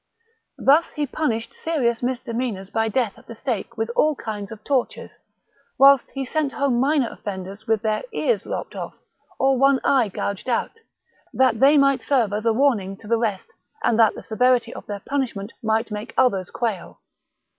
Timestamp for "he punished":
0.93-1.53